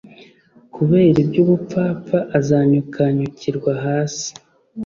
kubera 0.75 1.17
iby'ubupfapfa 1.25 2.19
azanyukanyukirwa 2.37 3.71
hasi 3.85 4.29